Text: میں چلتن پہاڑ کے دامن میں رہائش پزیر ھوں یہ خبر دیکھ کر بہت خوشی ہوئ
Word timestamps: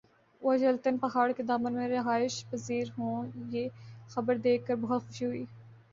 میں 0.41 0.57
چلتن 0.57 0.97
پہاڑ 0.97 1.31
کے 1.31 1.43
دامن 1.43 1.73
میں 1.73 1.87
رہائش 1.89 2.43
پزیر 2.49 2.87
ھوں 2.97 3.15
یہ 3.49 3.67
خبر 4.09 4.37
دیکھ 4.39 4.65
کر 4.67 4.75
بہت 4.77 5.01
خوشی 5.03 5.25
ہوئ 5.25 5.43